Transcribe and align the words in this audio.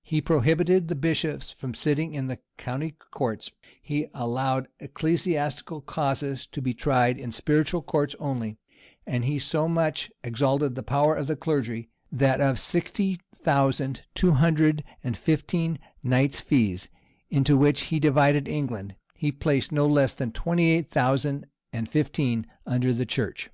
He 0.00 0.22
prohibited 0.22 0.88
the 0.88 0.94
bishops 0.94 1.50
from 1.50 1.74
sitting 1.74 2.14
in 2.14 2.26
the 2.26 2.38
county 2.56 2.92
courts; 3.12 3.52
he 3.82 4.06
allowed 4.14 4.68
ecclesiastical 4.80 5.82
causes 5.82 6.46
to 6.46 6.62
be 6.62 6.72
tried 6.72 7.18
in 7.18 7.32
spiritual 7.32 7.82
courts 7.82 8.16
only;[] 8.18 8.56
and 9.06 9.26
he 9.26 9.38
so 9.38 9.68
much 9.68 10.10
exalted 10.24 10.74
the 10.74 10.82
power 10.82 11.14
of 11.14 11.26
the 11.26 11.36
clergy, 11.36 11.90
that 12.10 12.40
of 12.40 12.58
sixty 12.58 13.20
thousand 13.34 14.04
two 14.14 14.30
hundred 14.32 14.84
and 15.04 15.18
fifteen 15.18 15.78
knights' 16.02 16.40
fees, 16.40 16.88
into 17.28 17.54
which 17.58 17.82
he 17.92 18.00
divided 18.00 18.48
England, 18.48 18.94
he 19.16 19.30
placed 19.30 19.70
no 19.70 19.86
less 19.86 20.14
than 20.14 20.32
twenty 20.32 20.70
eight 20.70 20.88
thousand 20.90 21.46
and 21.74 21.90
fifteen 21.90 22.46
under 22.64 22.94
the 22.94 23.04
church. 23.04 23.50